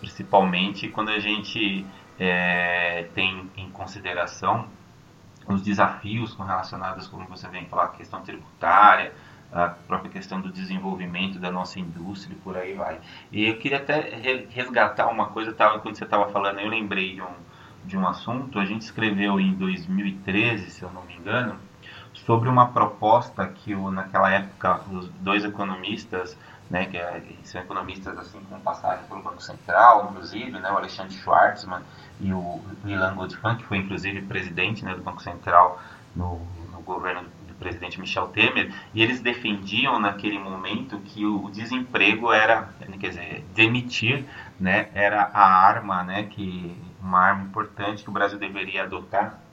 [0.00, 1.86] Principalmente quando a gente
[2.18, 4.66] é, tem em consideração
[5.48, 9.12] os desafios relacionados, como você vem falar, a questão tributária,
[9.52, 12.98] a própria questão do desenvolvimento da nossa indústria e por aí vai.
[13.30, 14.00] E eu queria até
[14.50, 17.34] resgatar uma coisa, tava, quando você estava falando, eu lembrei de um,
[17.86, 21.56] de um assunto, a gente escreveu em 2013, se eu não me engano,
[22.12, 26.36] sobre uma proposta que o, naquela época os dois economistas,
[26.68, 31.14] né, que é, são economistas assim com passagem pelo Banco Central, inclusive, né, o Alexandre
[31.14, 31.82] Schwartzman
[32.20, 35.80] e o Ilan Goldfan, que foi inclusive presidente né, do Banco Central
[36.14, 36.40] no,
[36.72, 42.70] no governo do presidente Michel Temer, e eles defendiam naquele momento que o, desemprego era,
[43.00, 44.24] quer dizer, demitir,
[44.58, 49.45] né, era a arma, né, que uma arma importante que o Brasil deveria adotar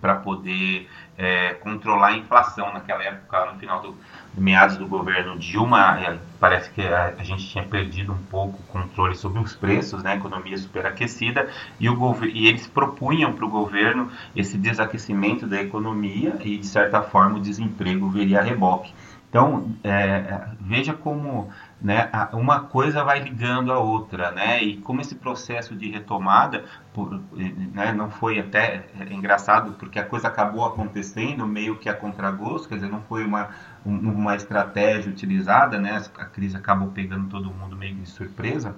[0.00, 3.96] para poder é, controlar a inflação naquela época, no final do,
[4.34, 8.72] do meados do governo Dilma, parece que a, a, gente tinha perdido um pouco o
[8.72, 11.48] controle sobre os preços, né, economia superaquecida,
[11.80, 17.02] e, o e eles propunham para o governo esse desaquecimento da economia e, de certa
[17.02, 18.92] forma, o desemprego viria a reboque.
[19.36, 25.14] Então, é, veja como né, uma coisa vai ligando a outra, né, e como esse
[25.14, 31.46] processo de retomada por, né, não foi até é, engraçado, porque a coisa acabou acontecendo
[31.46, 33.50] meio que a contragosto, quer dizer, não foi uma,
[33.84, 38.74] uma estratégia utilizada, né, a crise acabou pegando todo mundo meio de surpresa,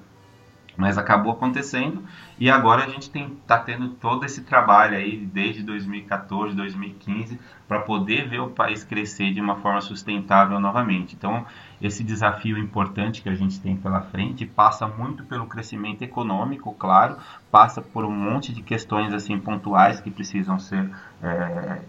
[0.79, 2.05] mas acabou acontecendo
[2.39, 7.37] e agora a gente está tendo todo esse trabalho aí desde 2014, 2015
[7.67, 11.17] para poder ver o país crescer de uma forma sustentável novamente.
[11.17, 11.45] Então
[11.83, 17.17] esse desafio importante que a gente tem pela frente passa muito pelo crescimento econômico, claro,
[17.51, 20.89] passa por um monte de questões assim pontuais que precisam ser
[21.21, 21.83] é,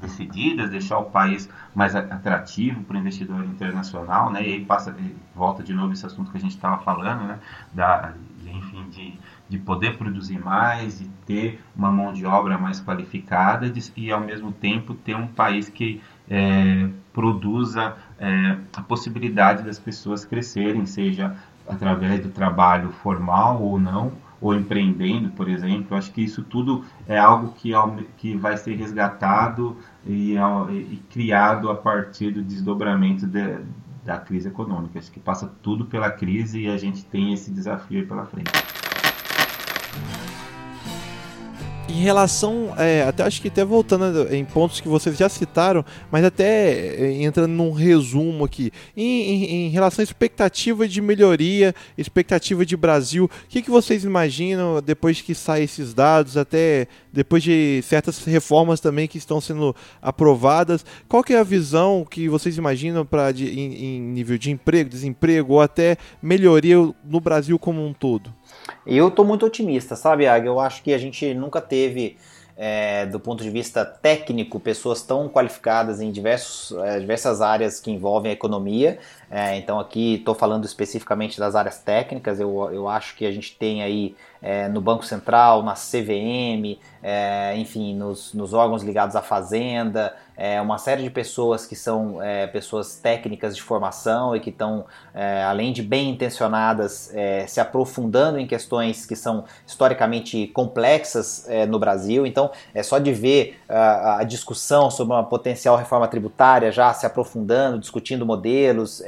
[0.00, 4.42] decididas, deixar o país mais atrativo para o investidor internacional, né?
[4.42, 4.96] E aí passa,
[5.34, 7.38] volta de novo esse assunto que a gente estava falando, né?
[7.72, 8.14] Da
[8.48, 13.92] enfim, de, de poder produzir mais, de ter uma mão de obra mais qualificada de,
[13.96, 20.24] e, ao mesmo tempo, ter um país que é, produza é, a possibilidade das pessoas
[20.24, 21.36] crescerem, seja
[21.68, 25.86] através do trabalho formal ou não, ou empreendendo, por exemplo.
[25.90, 27.72] Eu acho que isso tudo é algo que,
[28.16, 33.58] que vai ser resgatado e, e criado a partir do desdobramento de,
[34.04, 34.98] da crise econômica.
[34.98, 38.52] Acho que passa tudo pela crise e a gente tem esse desafio pela frente.
[41.96, 45.82] Em relação, é, até acho que até voltando em pontos que vocês já citaram,
[46.12, 51.74] mas até é, entrando num resumo aqui, em, em, em, relação à expectativa de melhoria,
[51.96, 57.42] expectativa de Brasil, o que, que vocês imaginam depois que saem esses dados, até depois
[57.42, 62.58] de certas reformas também que estão sendo aprovadas, qual que é a visão que vocês
[62.58, 67.94] imaginam para em, em nível de emprego, desemprego ou até melhoria no Brasil como um
[67.94, 68.34] todo?
[68.86, 70.48] Eu estou muito otimista, sabe, Águia?
[70.48, 72.16] Eu acho que a gente nunca teve,
[72.56, 77.90] é, do ponto de vista técnico, pessoas tão qualificadas em diversos, é, diversas áreas que
[77.90, 78.98] envolvem a economia.
[79.30, 82.40] É, então, aqui estou falando especificamente das áreas técnicas.
[82.40, 87.56] Eu, eu acho que a gente tem aí é, no Banco Central, na CVM, é,
[87.56, 92.48] enfim, nos, nos, órgãos ligados à Fazenda, é, uma série de pessoas que são é,
[92.48, 98.40] pessoas técnicas de formação e que estão, é, além de bem intencionadas, é, se aprofundando
[98.40, 102.26] em questões que são historicamente complexas no Brasil.
[102.26, 107.06] Então, é só de ver a, a, discussão sobre uma potencial reforma tributária já se
[107.06, 109.00] aprofundando, discutindo modelos.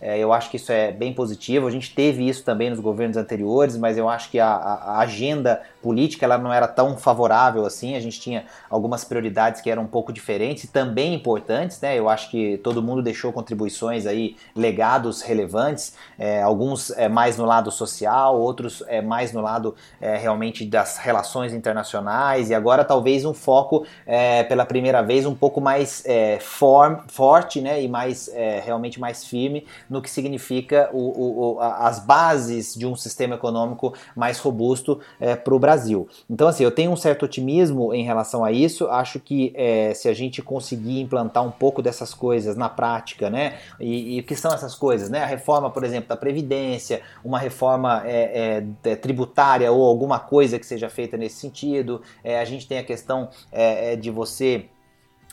[0.00, 1.66] Eu acho que isso é bem positivo.
[1.66, 5.62] A gente teve isso também nos governos anteriores, mas eu acho que a a, agenda
[5.82, 9.86] política ela não era tão favorável assim, a gente tinha algumas prioridades que eram um
[9.86, 11.98] pouco diferentes e também importantes, né?
[11.98, 17.44] Eu acho que todo mundo deixou contribuições aí, legados relevantes, é, alguns é, mais no
[17.44, 23.24] lado social, outros é, mais no lado é, realmente das relações internacionais e agora talvez
[23.24, 27.82] um foco é, pela primeira vez um pouco mais é, form, forte, né?
[27.82, 28.30] E mais
[28.64, 34.38] realmente mais firme no que significa o, o, as bases de um sistema econômico mais
[34.38, 35.00] robusto
[35.44, 36.08] para o Brasil.
[36.28, 38.88] Então, assim, eu tenho um certo otimismo em relação a isso.
[38.88, 43.58] Acho que é, se a gente conseguir implantar um pouco dessas coisas na prática, né?
[43.80, 45.22] E, o que são essas coisas, né?
[45.22, 50.58] A reforma, por exemplo, da Previdência, uma reforma é, é, é tributária ou alguma coisa
[50.58, 52.02] que seja feita nesse sentido.
[52.22, 54.66] É, a gente tem a questão é, de você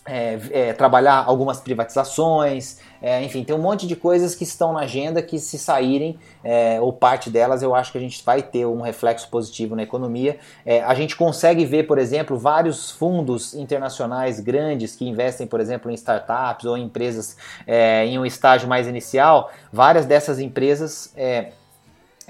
[0.05, 4.81] é, é, trabalhar algumas privatizações, é, enfim, tem um monte de coisas que estão na
[4.81, 8.65] agenda que se saírem, é, ou parte delas, eu acho que a gente vai ter
[8.65, 10.37] um reflexo positivo na economia.
[10.65, 15.89] É, a gente consegue ver, por exemplo, vários fundos internacionais grandes que investem, por exemplo,
[15.89, 21.13] em startups ou em empresas é, em um estágio mais inicial, várias dessas empresas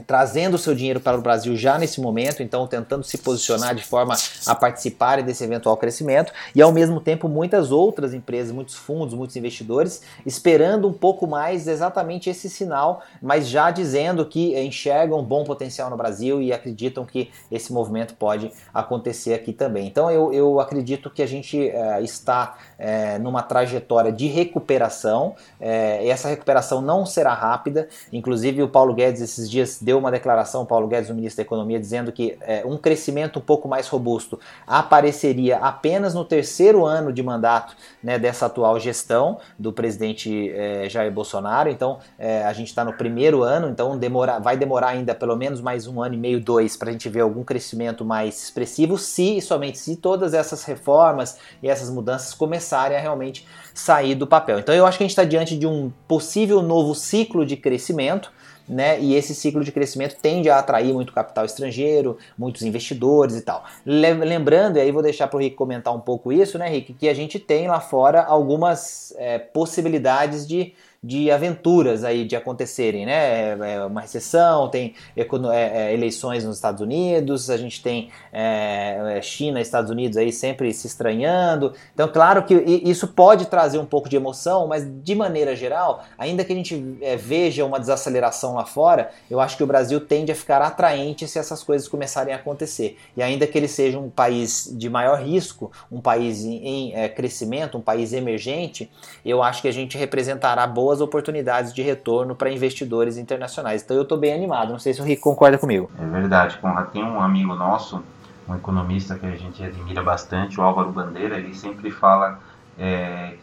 [0.05, 3.83] trazendo o seu dinheiro para o Brasil já nesse momento, então tentando se posicionar de
[3.83, 9.13] forma a participarem desse eventual crescimento, e ao mesmo tempo muitas outras empresas, muitos fundos,
[9.13, 15.43] muitos investidores esperando um pouco mais exatamente esse sinal, mas já dizendo que enxergam bom
[15.43, 19.87] potencial no Brasil e acreditam que esse movimento pode acontecer aqui também.
[19.87, 26.07] Então eu, eu acredito que a gente é, está é, numa trajetória de recuperação, é,
[26.07, 30.87] essa recuperação não será rápida, inclusive o Paulo Guedes esses dias deu uma declaração, Paulo
[30.87, 35.57] Guedes, o ministro da Economia, dizendo que é, um crescimento um pouco mais robusto apareceria
[35.57, 41.69] apenas no terceiro ano de mandato né, dessa atual gestão do presidente é, Jair Bolsonaro.
[41.69, 45.61] Então, é, a gente está no primeiro ano, então demora, vai demorar ainda pelo menos
[45.61, 49.39] mais um ano e meio, dois, para a gente ver algum crescimento mais expressivo, se
[49.39, 54.57] somente se todas essas reformas e essas mudanças começarem a realmente sair do papel.
[54.57, 58.33] Então, eu acho que a gente está diante de um possível novo ciclo de crescimento
[58.67, 58.99] né?
[58.99, 63.63] E esse ciclo de crescimento tende a atrair muito capital estrangeiro, muitos investidores e tal.
[63.85, 67.07] Lembrando, e aí vou deixar para o Rick comentar um pouco isso, né, Rick, que
[67.07, 70.73] a gente tem lá fora algumas é, possibilidades de
[71.05, 73.51] de aventuras aí de acontecerem, né?
[73.51, 79.59] É, é uma recessão, tem é, eleições nos Estados Unidos, a gente tem é, China
[79.59, 81.73] e Estados Unidos aí sempre se estranhando.
[81.93, 86.43] Então, claro que isso pode trazer um pouco de emoção, mas de maneira geral, ainda
[86.43, 90.31] que a gente é, veja uma desaceleração lá fora, eu acho que o Brasil tende
[90.31, 92.97] a ficar atraente se essas coisas começarem a acontecer.
[93.15, 97.07] E ainda que ele seja um país de maior risco, um país em, em é,
[97.07, 98.89] crescimento, um país emergente,
[99.23, 103.83] eu acho que a gente representará boas novas oportunidades de retorno para investidores internacionais.
[103.83, 104.71] Então eu estou bem animado.
[104.71, 105.89] Não sei se o Rico concorda comigo.
[105.99, 106.89] É verdade, Conrad.
[106.89, 108.01] Tem um amigo nosso,
[108.47, 112.39] um economista que a gente admira bastante, o Álvaro Bandeira, ele sempre fala
[112.77, 113.35] é,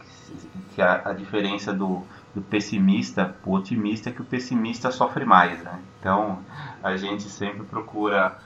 [0.73, 2.01] que a, a diferença do,
[2.33, 5.79] do pessimista para o otimista é que o pessimista sofre mais, né?
[5.99, 6.39] Então
[6.81, 8.37] a gente sempre procura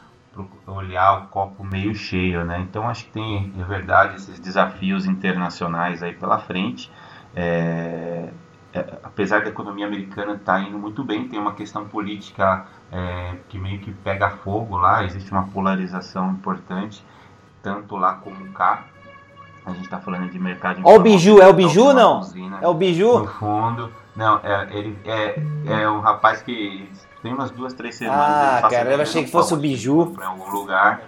[0.68, 2.60] olhar o copo meio cheio, né?
[2.60, 6.92] Então acho que tem, é verdade, esses desafios internacionais aí pela frente.
[7.36, 8.30] É,
[8.74, 13.36] é, apesar da economia americana estar tá indo muito bem, tem uma questão política é,
[13.50, 17.04] que meio que pega fogo lá, existe uma polarização importante,
[17.62, 18.86] tanto lá como cá.
[19.66, 20.82] A gente está falando de mercado.
[20.84, 22.20] Ó o biju, é o biju não?
[22.20, 23.20] Usina, é o biju?
[23.20, 26.90] No fundo, não, é, ele é, é um rapaz que
[27.22, 28.64] tem umas duas, três semanas.
[28.64, 30.14] Ah, cara, eu achei que fosse o biju.
[30.16, 31.02] Para algum lugar.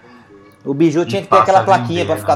[0.65, 2.35] O biju tinha que ter aquela plaquinha para ficar,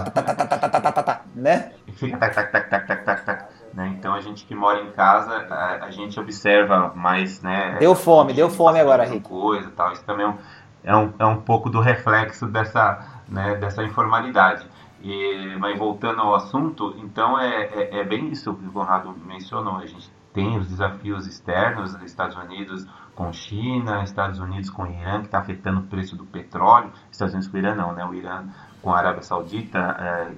[1.35, 1.73] né?
[1.95, 3.52] Fica tac, tac, tac, tac, tac, tac, tac.
[3.73, 3.95] Né?
[3.97, 7.77] Então a gente que mora em casa, a, a gente observa mais, né?
[7.79, 9.29] Deu fome, deu fome agora, Rico.
[9.29, 9.91] Coisa, tal.
[9.93, 10.37] Isso também é um,
[10.83, 14.67] é um, é um pouco do reflexo dessa, né, dessa informalidade.
[15.01, 19.77] E, mas voltando ao assunto, então é, é, é bem isso que o Conrado mencionou.
[19.77, 25.25] A gente tem os desafios externos, Estados Unidos com China, Estados Unidos com Irã, que
[25.25, 26.91] está afetando o preço do petróleo.
[27.11, 28.05] Estados Unidos com Irã não, né?
[28.05, 28.45] O Irã
[28.81, 30.31] com a Arábia Saudita, é,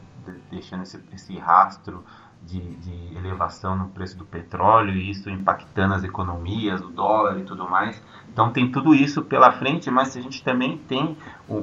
[0.50, 2.04] deixando esse, esse rastro
[2.45, 7.43] de, de, elevação no preço do petróleo e isso impactando as economias, o dólar e
[7.43, 8.01] tudo mais.
[8.31, 11.17] Então tem tudo isso pela frente, mas a gente também tem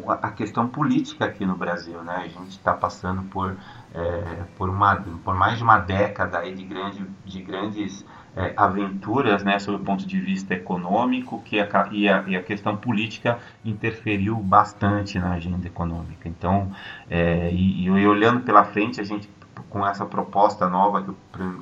[0.08, 2.16] a questão política aqui no Brasil, né?
[2.16, 3.56] A gente está passando por,
[3.94, 9.44] é, por, uma, por mais de uma década aí de, grande, de grandes é, aventuras,
[9.44, 13.38] né, sob o ponto de vista econômico, que a, e, a, e a questão política
[13.64, 16.28] interferiu bastante na agenda econômica.
[16.28, 16.72] Então,
[17.10, 19.28] é, e, e olhando pela frente, a gente
[19.72, 21.16] com essa proposta nova que o,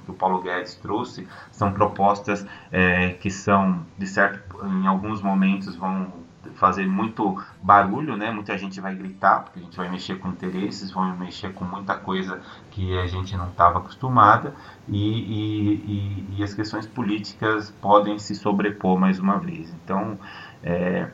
[0.05, 5.77] que o Paulo Guedes trouxe, são propostas é, que são, de certo, em alguns momentos
[5.77, 6.13] vão
[6.55, 8.31] fazer muito barulho, né?
[8.31, 11.95] Muita gente vai gritar, porque a gente vai mexer com interesses, vamos mexer com muita
[11.95, 14.55] coisa que a gente não estava acostumada
[14.89, 19.73] e, e, e, e, as questões políticas podem se sobrepor mais uma vez.
[19.85, 20.19] Então,
[20.65, 21.11] é,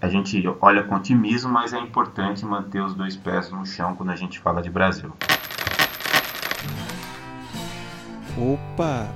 [0.00, 4.10] a gente olha com otimismo, mas é importante manter os dois pés no chão quando
[4.10, 5.12] a gente fala de Brasil.
[8.40, 9.08] Opa!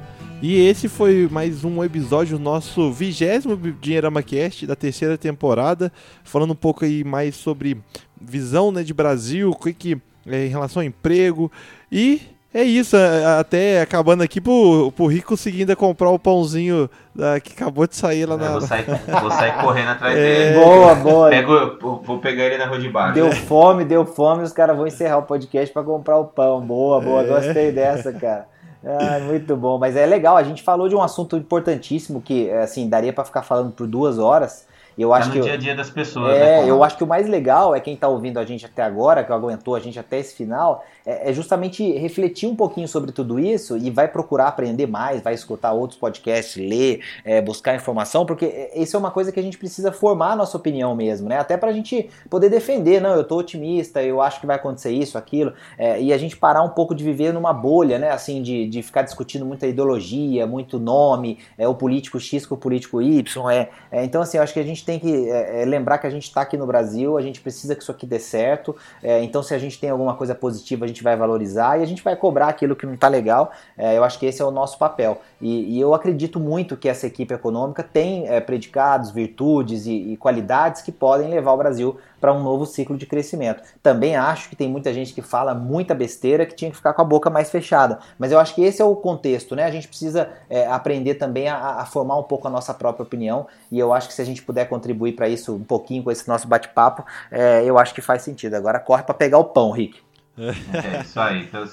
[0.43, 5.93] E esse foi mais um episódio nosso vigésimo Dinheirama Cast da terceira temporada,
[6.25, 7.81] falando um pouco aí mais sobre
[8.20, 11.53] visão né, de Brasil, o que, que é, em relação ao emprego
[11.91, 12.20] e
[12.53, 12.97] é isso,
[13.39, 18.27] até acabando aqui pro, pro Rico conseguindo comprar o pãozinho da, que acabou de sair
[18.27, 18.51] lá é, na.
[18.51, 18.85] Vou sair,
[19.20, 20.20] vou sair correndo atrás é...
[20.20, 20.64] dele.
[20.64, 21.31] Boa, boa.
[21.31, 23.14] Pego, vou pegar ele na rua de baixo.
[23.14, 26.61] Deu fome, deu fome, os caras vão encerrar o podcast para comprar o pão.
[26.61, 27.27] Boa, boa, é...
[27.27, 28.51] gostei dessa, cara.
[28.85, 30.37] Ah, muito bom, mas é legal.
[30.37, 34.18] A gente falou de um assunto importantíssimo que, assim, daria para ficar falando por duas
[34.18, 34.66] horas.
[34.99, 36.35] Eu tá acho no que dia a dia das pessoas.
[36.35, 38.83] É, né, eu acho que o mais legal é quem está ouvindo a gente até
[38.83, 43.12] agora, que aguentou a gente até esse final, é, é, justamente refletir um pouquinho sobre
[43.12, 48.24] tudo isso e vai procurar aprender mais, vai escutar outros podcasts, ler, é, buscar informação,
[48.24, 51.38] porque isso é uma coisa que a gente precisa formar a nossa opinião mesmo, né?
[51.38, 54.92] Até para a gente poder defender, não, eu tô otimista, eu acho que vai acontecer
[54.92, 58.11] isso, aquilo, é, e a gente parar um pouco de viver numa bolha, né?
[58.11, 62.59] Assim, de, de ficar discutindo muita ideologia, muito nome, é o político X com o
[62.59, 65.64] político Y, é, é então assim, eu acho que a gente tem que é, é,
[65.64, 68.18] lembrar que a gente está aqui no Brasil, a gente precisa que isso aqui dê
[68.18, 71.86] certo, então se a gente tem alguma coisa positiva, a gente vai valorizar e a
[71.86, 73.51] gente vai cobrar aquilo que não está legal.
[73.76, 75.20] É, eu acho que esse é o nosso papel.
[75.40, 80.16] E, e eu acredito muito que essa equipe econômica tem é, predicados, virtudes e, e
[80.16, 83.64] qualidades que podem levar o Brasil para um novo ciclo de crescimento.
[83.82, 87.03] Também acho que tem muita gente que fala muita besteira que tinha que ficar com
[87.03, 87.99] a boca mais fechada.
[88.16, 89.64] Mas eu acho que esse é o contexto, né?
[89.64, 93.49] A gente precisa é, aprender também a, a, formar um pouco a nossa própria opinião.
[93.72, 96.28] E eu acho que se a gente puder contribuir para isso um pouquinho com esse
[96.28, 98.55] nosso bate-papo, é, eu acho que faz sentido.
[98.55, 100.01] Agora corre para pegar o pão, Rick.
[100.39, 101.64] É isso aí, então,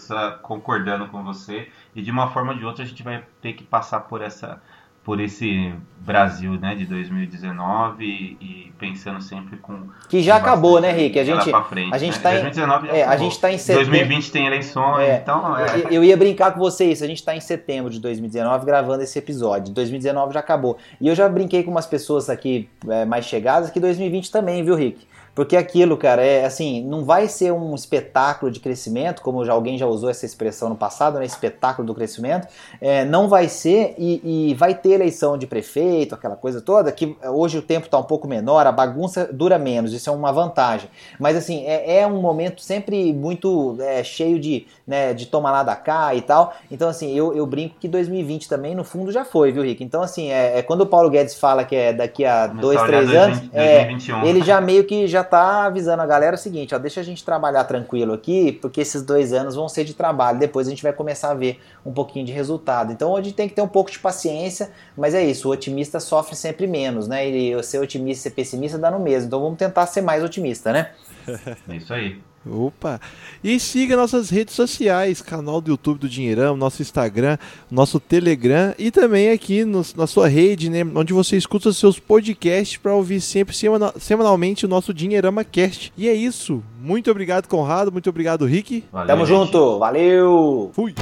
[0.42, 1.70] concordando com você.
[1.96, 4.62] E de uma forma ou de outra a gente vai ter que passar por essa
[5.10, 9.88] por esse Brasil né, de 2019 e, e pensando sempre com.
[10.08, 11.18] Que já acabou, né, Rick?
[11.18, 12.22] A gente, frente, a gente né?
[12.22, 13.90] tá em, 2019 já é, a gente tá em setembro.
[13.90, 15.58] 2020 tem eleições, é, então.
[15.58, 15.88] É.
[15.90, 17.04] Eu ia brincar com você isso.
[17.04, 19.74] A gente está em setembro de 2019 gravando esse episódio.
[19.74, 20.78] 2019 já acabou.
[21.02, 24.76] E eu já brinquei com umas pessoas aqui é, mais chegadas que 2020 também, viu,
[24.76, 25.08] Rick?
[25.34, 29.78] Porque aquilo, cara, é assim, não vai ser um espetáculo de crescimento, como já alguém
[29.78, 31.26] já usou essa expressão no passado, né?
[31.26, 32.48] Espetáculo do crescimento.
[32.82, 37.16] É, não vai ser e, e, vai ter eleição de prefeito, aquela coisa toda, que
[37.24, 40.90] hoje o tempo está um pouco menor, a bagunça dura menos, isso é uma vantagem.
[41.20, 45.64] Mas assim, é, é um momento sempre muito é, cheio de, né, de tomar lá
[45.64, 46.54] da cá e tal.
[46.72, 49.84] Então, assim, eu, eu brinco que 2020 também, no fundo, já foi, viu, Rick?
[49.84, 53.10] Então, assim, é, é quando o Paulo Guedes fala que é daqui a dois, três
[53.14, 54.18] anos, 2021.
[54.18, 57.04] é, ele já meio que já tá avisando a galera o seguinte, ó, deixa a
[57.04, 60.84] gente trabalhar tranquilo aqui, porque esses dois anos vão ser de trabalho, depois a gente
[60.84, 62.92] vai começar a ver um pouquinho de resultado.
[62.92, 66.00] Então a gente tem que ter um pouco de paciência, mas é isso, o otimista
[66.00, 67.28] sofre sempre menos, né?
[67.28, 69.28] E ser otimista e ser pessimista dá no mesmo.
[69.28, 70.92] Então vamos tentar ser mais otimista, né?
[71.68, 72.29] É isso aí.
[72.46, 73.00] Opa!
[73.44, 77.38] E siga nossas redes sociais, canal do YouTube do Dinheirão, nosso Instagram,
[77.70, 82.78] nosso Telegram e também aqui no, na sua rede, né, onde você escuta seus podcasts
[82.78, 83.56] para ouvir sempre
[84.00, 85.94] semanalmente o nosso Dinheirama Cast.
[85.98, 86.64] E é isso.
[86.82, 87.92] Muito obrigado, Conrado.
[87.92, 88.84] Muito obrigado, Rick.
[88.92, 89.38] Valeu, Tamo gente.
[89.38, 89.80] junto.
[89.80, 90.72] Valeu!
[90.74, 90.94] Fui!